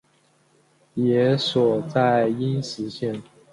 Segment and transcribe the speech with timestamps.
[0.95, 3.21] 治所在阴石县。